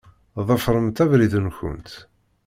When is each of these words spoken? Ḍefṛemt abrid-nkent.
Ḍefṛemt 0.47 1.03
abrid-nkent. 1.03 1.91